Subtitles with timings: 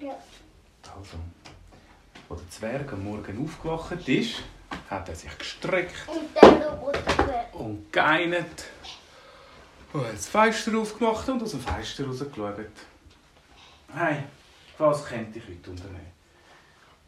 [0.00, 0.14] Ja.
[0.82, 1.16] Also,
[2.28, 4.42] als der Zwerg am Morgen aufgewacht ist,
[4.90, 7.46] hat er sich gestreckt Und der wäre.
[7.52, 8.64] und geeinert.
[9.92, 12.56] Und hat das Fenster aufgemacht und aus dem Fenster rausgeschaut.
[13.94, 14.16] Hey,
[14.78, 16.12] was könnte ich heute unternehmen?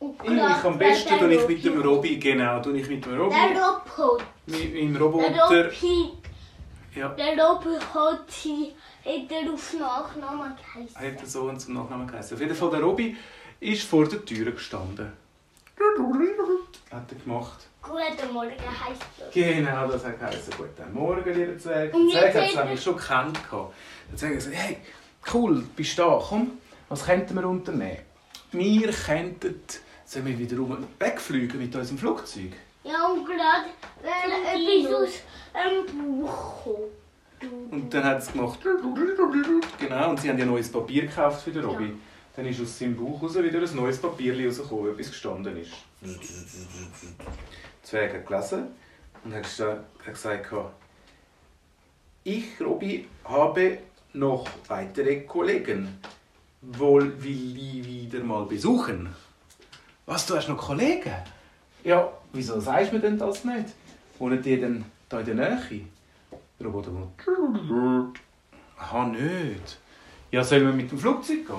[0.01, 3.19] Und Ich am besten der tue ich mit dem Robby, genau, tue ich mit dem
[3.21, 4.25] Robby, Der Roboter.
[4.47, 5.71] mit Der Roboter.
[6.95, 8.75] Ja, Der Roboter hat sie
[9.05, 10.97] hat auf Nachnamen geheißen.
[10.97, 12.37] hat er so und zum Nachnamen geheißen.
[12.37, 13.17] Auf jeden Fall, der Robby
[13.61, 15.13] ist vor der Tür gestanden.
[16.91, 17.67] Hat er gemacht.
[17.83, 19.31] Guten Morgen heisst er.
[19.55, 20.53] Genau, das hat geheißen.
[20.57, 21.95] Guten Morgen, lieber Zwerg.
[21.95, 23.39] Und Der Zwerg jetzt hat es nämlich schon gekannt.
[23.51, 23.75] gehabt.
[24.11, 24.77] Der Zwerg hat gesagt, hey,
[25.33, 26.59] cool, bist du da, komm,
[26.89, 27.99] was könnten wir unternehmen?
[28.53, 29.61] Wir könnten,
[30.05, 32.53] sollen wir wiederum wegfliegen mit unserem Flugzeug?
[32.83, 33.67] Ja, und gerade
[34.03, 34.33] wenn
[34.87, 35.15] etwas aus
[35.59, 36.67] einem Buch.
[37.71, 38.59] Und dann hat es gemacht.
[39.79, 41.93] Genau, und sie haben ja neues Papier gekauft für den Robby.
[42.35, 45.73] Dann ist aus seinem Bauch raus wieder ein neues Papier rausgekommen, etwas gestanden ist.
[47.83, 48.67] Zwerg hat gelesen
[49.25, 50.55] und hat gesagt,
[52.25, 53.79] ich, Robby, habe
[54.13, 55.99] noch weitere Kollegen.
[56.61, 59.15] Wohl will ich wieder mal besuchen.
[60.07, 61.15] Was, du hast noch Kollegen?
[61.85, 63.67] Ja, wieso sagst du mir denn das nicht?
[64.19, 65.85] Wohnen die denn da in der Nähe?
[66.59, 68.21] Der Roboter kommt.
[68.77, 69.79] Aha, nicht.
[70.31, 71.57] Ja, sollen wir mit dem Flugzeug gehen?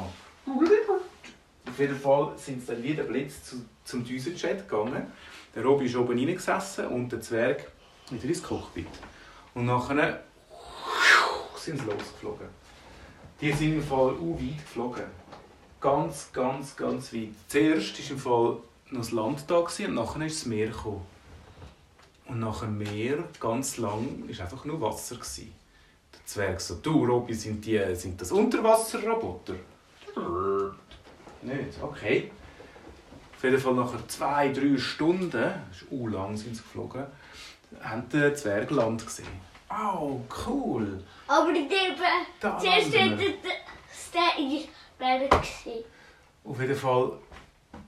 [1.68, 5.08] Auf jeden Fall sind sie dann wie der Blitz zu, zum Düsenjet gegangen.
[5.56, 7.72] Der Robby ist oben reingesessen und der Zwerg
[8.10, 8.88] wieder ins Cockpit.
[9.54, 10.24] Und nachher
[11.56, 12.48] sind sie losgeflogen.
[13.42, 15.04] Die sind im Fall auch weit geflogen.
[15.80, 17.30] Ganz, ganz, ganz weit.
[17.48, 18.58] Zuerst war im Fall
[18.92, 21.06] noch das Land da und nachher ist das Meer gekommen.
[22.30, 25.16] Und nach dem Meer, ganz lang, war einfach nur Wasser.
[25.16, 25.54] Gewesen.
[26.14, 29.56] Der Zwerg so, du Robby, sind, die, sind das Unterwasserroboter?
[31.42, 32.32] Nicht, okay.
[33.36, 37.06] Auf jeden Fall nach zwei, drei Stunden, das ist lang sind sie geflogen,
[37.82, 39.50] haben die Zwerg Land gesehen.
[39.72, 41.04] Oh, cool.
[41.28, 41.54] Aber
[42.40, 43.00] Da zuerst wir.
[43.00, 43.18] der
[45.30, 45.84] gesehen.
[46.44, 47.12] Auf jeden Fall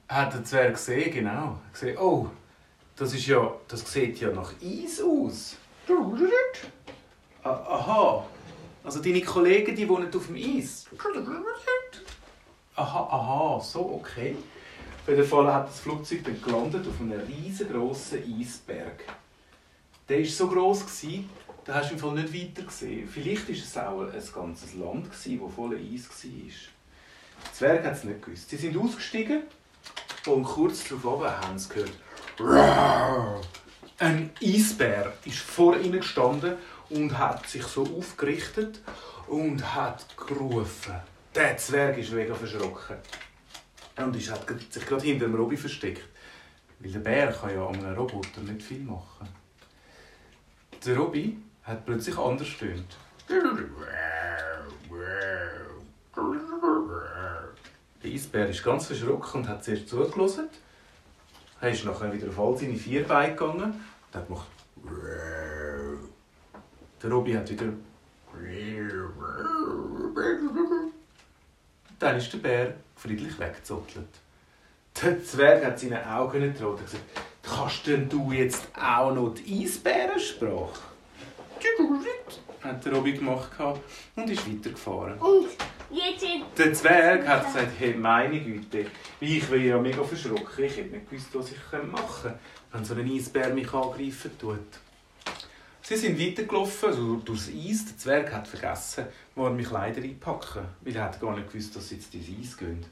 [0.07, 1.59] hat der Zwerg gesehen, genau.
[1.73, 2.29] Gesehen, oh,
[3.01, 5.57] das ist ja, das sieht ja nach Eis aus.
[7.41, 8.27] Ah, Aha,
[8.83, 10.85] also deine Kollegen, die wohnen auf dem Eis.
[12.75, 14.35] Aha, aha, so, okay.
[15.01, 19.03] Auf jeden Fall hat das Flugzeug dann gelandet auf einem riesengroßen Eisberg.
[20.07, 21.27] Der war so gross, gewesen,
[21.65, 23.09] da hast du im Fall nicht weiter gesehen.
[23.09, 26.31] Vielleicht war es auch ein ganzes Land, das voller Eis war.
[27.45, 28.47] Der Zwerg hat es nicht gewusst.
[28.47, 29.41] Sie sind ausgestiegen
[30.27, 31.93] und kurz darauf haben sie gehört.
[33.99, 36.55] Ein Eisbär ist vor ihnen gestanden
[36.89, 38.81] und hat sich so aufgerichtet
[39.27, 40.95] und hat gerufen.
[41.35, 42.97] Der Zwerg ist mega verschrocken.
[43.97, 46.07] Und ist, hat sich gerade hinter dem Robby versteckt.
[46.79, 49.27] Weil der Bär kann ja an einem Roboter nicht viel machen.
[50.85, 52.97] Der Robby hat plötzlich anders gestöhnt.
[58.03, 60.49] Der Eisbär ist ganz verschrocken und hat zuerst zugelassen.
[61.61, 64.47] Er ist nachher wieder auf all seine vier Beine gegangen und hat gemacht.
[67.01, 67.67] Der Robby hat wieder.
[71.99, 74.07] Dann ist der Bär friedlich weggezottelt.
[75.01, 77.03] Der Zwerg hat seinen Augen nicht traut und gesagt:
[77.43, 80.81] Kannst denn du jetzt auch noch die Eisbärensprache?
[82.63, 83.51] Hat der Robby gemacht
[84.15, 85.19] und ist weitergefahren.
[85.19, 85.47] Und
[86.57, 88.85] Der Zwerg hat gesagt, hey, meine Güte,
[89.19, 90.63] ich bin ja mega verschrocken.
[90.63, 92.39] Ich hätte nicht gewusst, was ich machen könnte,
[92.71, 94.59] wenn so ein Eisbär mich angreifen tut.
[95.81, 97.85] Sie sind weitergelaufen, also durchs Eis.
[97.85, 101.75] Der Zwerg hat vergessen, wo er mich leider einpacken weil er hat gar nicht gewusst,
[101.75, 102.85] dass sie jetzt ins Eis gehen.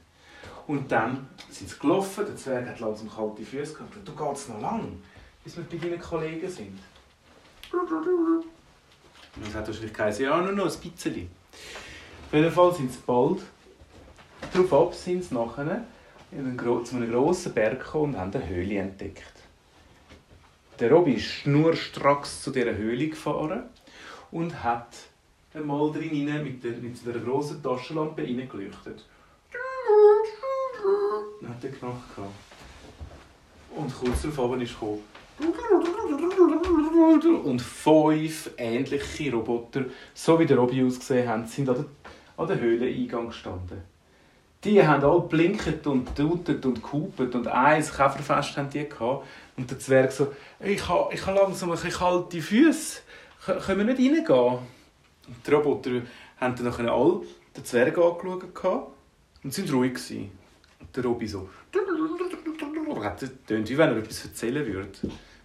[0.66, 3.96] Und dann sind sie gelaufen, der Zwerg hat langsam kalte Füße gehabt.
[4.04, 5.00] Du gehst noch lang,
[5.42, 6.78] bis wir bei deinen Kollegen sind.
[9.36, 11.30] Und es hat wahrscheinlich geheißen, ja, nur noch ein bisschen.
[12.30, 13.40] Auf jeden Fall sind sie bald
[14.52, 15.84] darauf ab, sind sie nachher
[16.30, 19.32] zu einem grossen Berg gekommen und haben eine Höhle entdeckt.
[20.78, 23.64] Der Robby ist schnurstracks zu dieser Höhle gefahren
[24.30, 24.94] und hat
[25.54, 29.04] einmal drin mit der, mit der grossen Taschenlampe reingeleuchtet.
[31.40, 32.14] Dann hat er gemacht.
[32.14, 32.30] gehabt.
[33.74, 35.02] Und kurz darauf ist gekommen.
[37.44, 41.84] Und fünf ähnliche Roboter, so wie der Robby ausgesehen haben, sind an der,
[42.40, 43.82] an der Höhleneingang gestanden.
[44.64, 49.26] Die haben alle blinket und tutet und gehupet und eins Käferfest haben die gehabt.
[49.56, 53.00] Und der Zwerg so, ich habe ich ha langsam ein kalte Füße,
[53.44, 54.58] können wir nicht reingehen?
[55.28, 55.90] Und die Roboter
[56.38, 57.20] haben dann nachher alle
[57.56, 58.88] den Zwerg angeschaut
[59.42, 60.30] und sind ruhig gewesen.
[60.94, 61.48] der Robby so.
[63.18, 64.90] Das tönt wie wenn er etwas erzählen würde.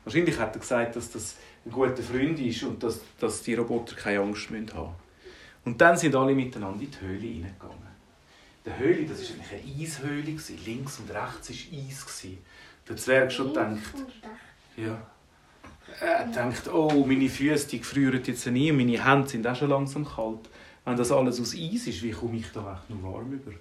[0.03, 3.95] Wahrscheinlich hat er gesagt, dass das ein guter Freund ist und dass, dass die Roboter
[3.95, 5.04] keine Angst haben müssen.
[5.65, 7.85] Und dann sind alle miteinander in die Höhle hineingegangen.
[8.65, 10.59] Die Höhle, das war eigentlich eine Eishöhle.
[10.65, 12.27] Links und rechts war Eis.
[12.87, 13.81] Der Zwerg schon denkt,
[14.77, 14.97] ja,
[15.99, 19.69] er denkt, oh, meine Füße die gefrieren jetzt nie und meine Hände sind auch schon
[19.69, 20.49] langsam kalt.
[20.83, 23.51] Wenn das alles aus Eis ist, wie komme ich da echt noch warm über?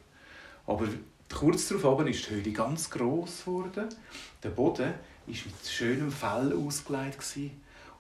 [0.67, 0.87] Aber
[1.33, 3.89] kurz darauf ist die Höhle ganz gross geworden.
[4.43, 4.95] Der Boden war
[5.27, 7.25] mit schönem Fell ausgelegt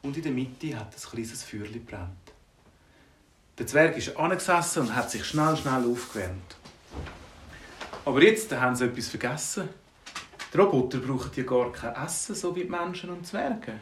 [0.03, 2.34] und in der Mitte hat ein kleines Feuerchen brennt.
[3.59, 6.57] Der Zwerg ist angesessen und hat sich schnell, schnell aufgewärmt.
[8.05, 9.69] Aber jetzt haben sie etwas vergessen.
[10.53, 13.75] Die Roboter brauchen ja gar kein Essen, so wie die Menschen und Zwerge.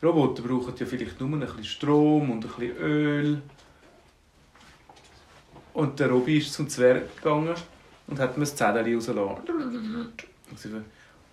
[0.00, 3.42] Die Roboter brauchen ja vielleicht nur ein bisschen Strom und ein bisschen Öl.
[5.74, 7.54] Und der Robby ist zum Zwerg gegangen
[8.08, 10.12] und hat mir das Zettel rausgelassen.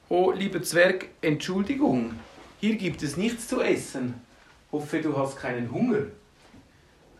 [0.07, 2.13] Oh, lieber Zwerg, Entschuldigung,
[2.59, 4.13] hier gibt es nichts zu essen.
[4.71, 6.03] Hoffe, du hast keinen Hunger.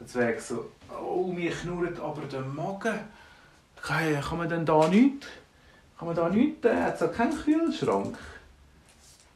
[0.05, 2.99] Zwerg so, oh, mir knurrt aber der Magen.
[3.81, 5.27] Kann, kann man denn da nichts?
[5.97, 6.65] Kann man da nichts?
[6.65, 8.17] Er hat so keinen Kühlschrank.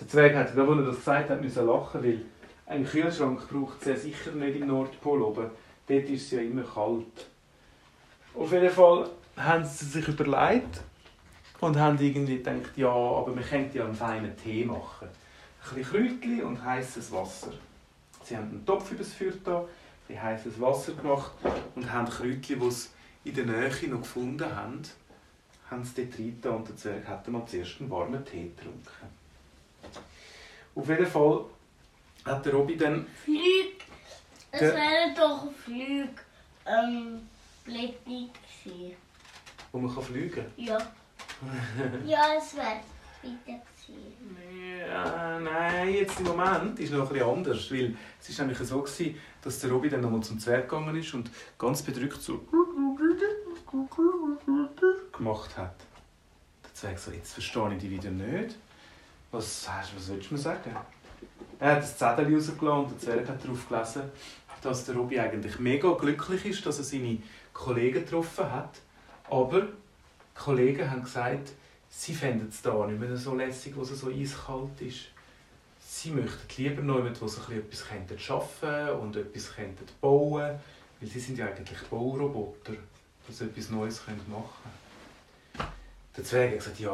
[0.00, 2.22] der Zwerg hat, als er das gesagt hat, müssen lachen, weil
[2.66, 5.50] ein Kühlschrank braucht es ja sicher nicht im Nordpol oben.
[5.86, 7.26] Dort ist es ja immer kalt.
[8.34, 10.80] Auf jeden Fall haben sie sich überlegt
[11.60, 15.08] und haben irgendwie gedacht, ja, aber wir könnten ja einen feinen Tee machen.
[15.08, 17.52] Ein bisschen Kräutchen und heißes Wasser.
[18.30, 19.66] Sie haben einen Topf übers Feuer da,
[20.08, 21.32] ein heißes Wasser gemacht
[21.74, 22.88] und haben Kräutchen, die sie
[23.24, 24.82] in der Nähe noch gefunden haben,
[25.68, 29.08] haben sie dort rein und der Zwerg hat mal zuerst einen warmen Tee getrunken.
[30.76, 31.44] Auf jeden Fall
[32.24, 33.04] hat der Robby dann...
[33.24, 33.82] Flüg!
[34.52, 36.10] Es wäre doch Flüg...
[36.66, 37.22] Ähm,
[37.64, 38.96] Blätter gewesen.
[39.72, 40.52] Wo man kann fliegen kann?
[40.56, 40.78] Ja.
[42.06, 42.80] ja, es wäre
[43.22, 44.78] bitte gewesen.
[44.88, 45.19] Ja, nein,
[46.00, 49.70] jetzt im Moment ist noch etwas anders, weil es war nämlich so, gewesen, dass der
[49.70, 52.44] Robby dann nochmal zum Zwerg gegangen ist und ganz bedrückt so
[55.12, 55.74] gemacht hat.
[56.64, 58.56] Der Zwerg so, jetzt verstehe ich dich wieder nicht.
[59.30, 60.76] Was, was willst du mir sagen?
[61.58, 64.02] Er hat das Zettel rausgelassen und der Zwerg hat darauf gelesen,
[64.62, 67.18] dass der Robby eigentlich mega glücklich ist, dass er seine
[67.52, 68.80] Kollegen getroffen hat.
[69.30, 69.68] Aber die
[70.34, 71.52] Kollegen haben gesagt,
[71.88, 75.06] sie fänden es da nicht mehr so lässig, wo es so eiskalt ist.
[75.92, 79.50] Sie möchten lieber noch jemanden, wo sie etwas arbeiten könnten und etwas
[80.00, 80.60] bauen könnten.
[81.00, 82.74] Weil sie sind ja eigentlich Bauroboter,
[83.28, 84.54] sie etwas Neues machen
[85.56, 85.68] können.
[86.16, 86.92] Der Zwerg hat gesagt, ja,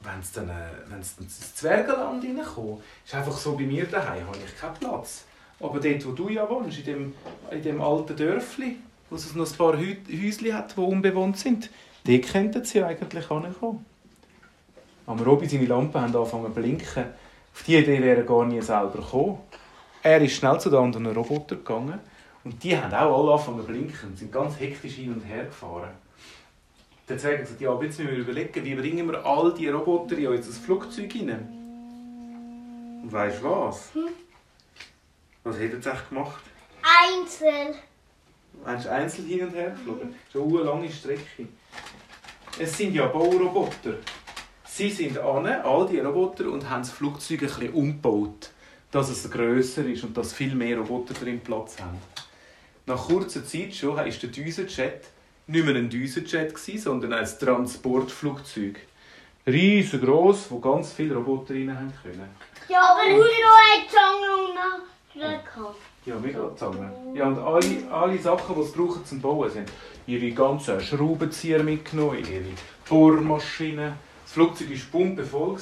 [0.00, 0.48] wenn sie dann,
[0.86, 5.24] wenn sie ins Zwergenland reinkommen, ist einfach so, bei mir daheim habe ich keinen Platz.
[5.58, 7.14] Aber dort, wo du ja wohnst, in dem,
[7.50, 8.76] in dem alten Dörfli,
[9.10, 11.68] wo es noch ein paar Häuschen hat, die unbewohnt sind,
[12.04, 13.84] dort könnten sie eigentlich hinkommen.
[15.06, 17.06] Am Robby seine Lampen haben angefangen zu blinken.
[17.54, 19.38] Auf diese Idee wäre er gar nie selber gekommen.
[20.02, 22.00] Er ist schnell zu den anderen Robotern gegangen
[22.44, 25.90] und die haben auch alle angefangen zu blinken sind ganz hektisch hin und her gefahren.
[27.18, 30.28] Zwerg hat gesagt, ja, jetzt müssen wir überlegen, wie bringen wir all diese Roboter in
[30.28, 31.48] unser Flugzeug hinein.
[33.02, 33.94] Und weißt du was?
[33.94, 34.08] Hm?
[35.42, 36.42] Was er jetzt gemacht?
[36.82, 37.74] Einzel.
[38.64, 40.14] Meinst du einzeln hin und her geflogen?
[40.32, 41.48] Das ist eine lange Strecke.
[42.58, 43.94] Es sind ja Bauroboter.
[44.80, 48.48] Sie sind an, all die Roboter, und haben das Flugzeug ein bisschen umgebaut,
[48.90, 51.98] dass es grösser ist und dass viel mehr Roboter drin Platz haben.
[52.86, 55.02] Nach kurzer Zeit schon war der Düsenjet
[55.48, 58.80] nicht mehr ein Düsenjet, sondern ein Transportflugzeug.
[59.46, 62.30] Riesengroß, wo ganz viele Roboter rein haben können.
[62.66, 64.54] Ja, aber nur eine Zange und
[66.06, 66.90] Ja, mega Zange.
[67.14, 69.70] Ja, und alle, alle Sachen, die sie brauchen zum Bauen, sind
[70.06, 72.44] ihre ganzen Schraubenzieher mitgenommen, ihre
[72.88, 74.08] Bohrmaschinen.
[74.30, 75.58] Das Flugzeug war pumpevoll.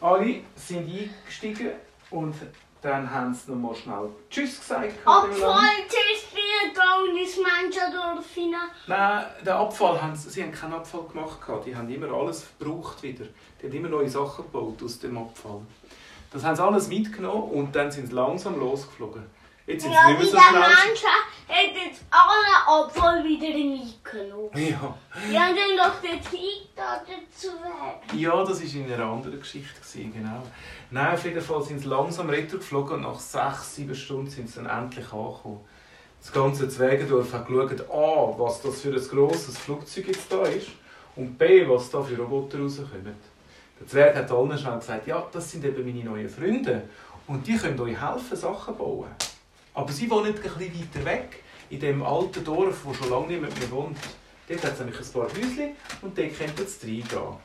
[0.00, 1.72] Alle sind eingestiegen
[2.10, 2.36] und
[2.80, 4.92] dann haben sie noch mal schnell Tschüss gesagt.
[5.04, 8.70] Abfall, Tschüss, gegangen ins Menschendorf hinein.
[8.86, 11.40] Nein, den Abfall haben sie, sie haben keinen Abfall gemacht.
[11.66, 13.24] Die haben immer alles gebraucht wieder.
[13.60, 15.62] Die haben immer neue Sachen gebaut aus dem Abfall.
[16.30, 19.24] Das haben sie alles mitgenommen und dann sind sie langsam losgeflogen.
[19.66, 20.60] Jetzt sind ja, sie nicht mehr so schnell.
[20.60, 21.08] Menschen
[21.88, 22.53] jetzt alle
[23.44, 24.50] Wieder mitgenommen.
[24.54, 24.96] Ja.
[25.30, 28.18] Die haben dann doch den Tita dazu weg.
[28.18, 30.42] Ja, das war in einer anderen Geschichte, genau.
[30.90, 34.62] Nein, auf jeden Fall sind sie langsam geflogen und nach sechs, sieben Stunden sind sie
[34.62, 35.60] dann endlich angekommen.
[36.22, 40.68] Das ganze Zwegendorf hat geschaut, A, was das für ein grosses Flugzeug jetzt da ist
[41.16, 43.14] und B, was da für Roboter rauskommen.
[43.78, 46.88] Der Zwerg hat allen schnell gesagt, ja, das sind eben meine neuen Freunde
[47.26, 49.10] und die können euch helfen, Sachen bauen.
[49.74, 53.58] Aber sie wohnen ein bisschen weiter weg, in dem alten Dorf, wo schon lange niemand
[53.58, 53.98] mehr wohnt.
[54.48, 57.36] Dort hat es nämlich ein paar Häuschen und dort könnt ihr jetzt reingehen.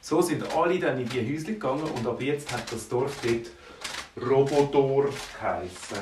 [0.00, 4.28] So sind alle dann in diese Häuschen gegangen und ab jetzt hat das Dorf dort
[4.28, 5.98] Robodorf geheissen.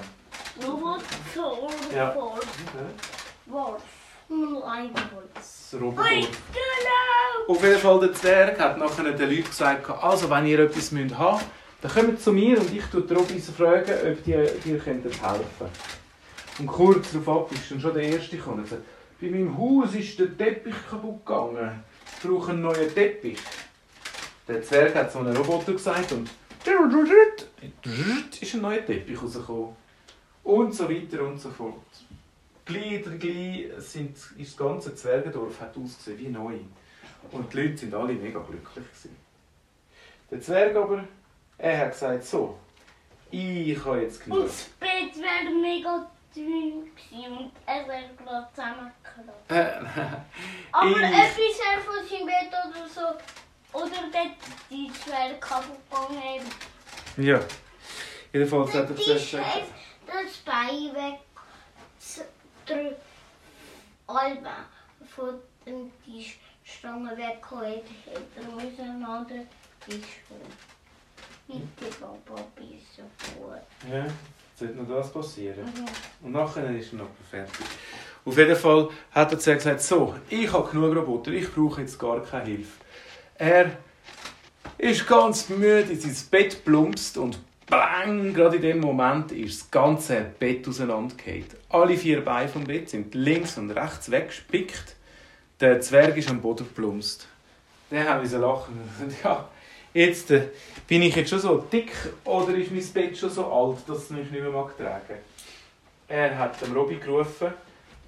[0.63, 1.05] Roboter,
[1.95, 2.15] Ja.
[2.15, 2.47] Wolf,
[3.47, 3.83] Wolf.
[4.29, 4.91] Nur ein.
[5.35, 6.29] Das Ui, Robodorf.
[7.47, 11.03] Auf jeden Fall, der Zwerg hat nachher den Leuten gesagt, also wenn ihr etwas haben
[11.07, 11.47] müsst,
[11.83, 15.71] dann kommt zu mir und ich die Robis fragen, ob die dir helfen können.
[16.59, 18.83] Und kurz darauf ab ist dann schon der Erste gekommen und sagt,
[19.21, 21.83] bei meinem Haus ist der Teppich kaputt gegangen.
[22.17, 23.39] Ich brauche einen neuen Teppich.
[24.47, 26.31] Der Zwerg hat so einen Roboter gesagt und
[28.41, 29.77] ist ein neuer Teppich rausgekommen.
[30.45, 31.75] Und so weiter und so fort.
[32.67, 36.55] Gleich, gleich sind, ist das ganze Zwergendorf hat ausgesehen wie neu.
[37.33, 38.85] Und die Leute sind alle mega glücklich.
[38.85, 39.17] Gewesen.
[40.31, 41.05] Der Zwerg aber,
[41.59, 42.59] er hat gesagt, so,
[43.31, 44.47] ich habe jetzt Und genug.
[44.47, 46.11] das Bett wäre mega
[47.67, 49.51] er gerade zusammengeklappt.
[49.51, 50.17] Äh,
[50.73, 53.79] Aber etwas wäre von seinem Bett oder so.
[53.79, 54.31] Oder der
[54.69, 56.47] Tisch wäre kaputt gegangen.
[57.17, 57.41] ja.
[58.33, 59.63] Jedenfalls hat Zwerg Tisch gesagt,
[60.07, 61.21] das Bein weg.
[62.69, 62.97] Der
[64.07, 64.57] Alba
[65.15, 69.49] von dem Tisch Stange weggeholt hätte er anderen
[69.87, 70.53] Tisch holen.
[71.47, 73.03] Bitte Papa, bist so
[73.39, 73.61] gut.
[73.93, 74.07] ja,
[74.55, 75.65] sollte noch das passieren.
[75.65, 76.27] Mhm.
[76.27, 77.67] Und nachher ist er noch fertig.
[78.25, 81.99] Auf jeden Fall hat der Zwerg gesagt, so, ich habe genug Roboter, ich brauche jetzt
[81.99, 82.73] gar keine Hilfe.
[83.37, 83.71] Er
[84.79, 89.71] ist ganz müde in sein Bett plumpst und bang, gerade in dem Moment ist das
[89.71, 91.45] ganze Bett auseinandergefallen.
[91.69, 94.97] Alle vier Beine vom Bett sind links und rechts weggespickt.
[95.61, 97.27] Der Zwerg ist am Boden plumpst.
[97.91, 98.79] Der hat müssen lachen.
[99.01, 99.49] Und Ja,
[99.95, 100.49] jetzt äh,
[100.87, 101.93] bin ich jetzt schon so dick
[102.25, 105.19] oder ist mein Bett schon so alt, dass es mich nicht mehr mag tragen.
[106.09, 107.55] Er hat dem Robby gerufen,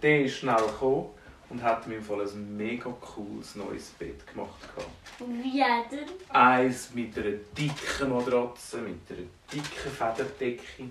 [0.02, 1.07] der ist schnell gekommen
[1.49, 4.50] und hat mir Fall ein mega cooles neues Bett gemacht.
[5.19, 6.09] Wie denn?
[6.28, 10.90] Eins mit einer dicken Matratze, mit einer dicken Federdecke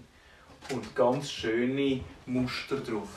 [0.71, 3.09] und ganz schöne Muster drauf.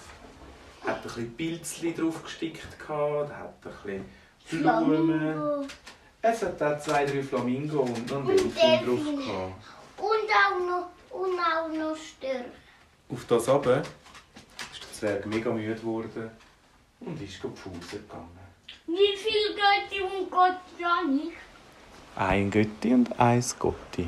[0.84, 4.04] Hat ein bisschen Pilzli drauf gestickt, hat ein
[4.50, 5.68] bisschen Blumen.
[6.30, 9.26] Es hat auch zwei, drei Flamingo und noch ein Und Delfin drauf.
[9.26, 9.52] Gehabt.
[9.96, 12.44] Und auch noch, und auch noch Störche.
[13.10, 13.82] Auf das runter
[14.70, 16.30] ist der Zwerg mega müde geworden
[17.00, 18.38] und ist go Pause gegangen.
[18.86, 21.32] Wie viel Götti und Gott ja nicht?
[22.16, 24.06] Ein Götti und eins Gotti.